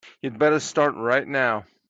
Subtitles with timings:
[0.23, 1.65] You'd better start right now.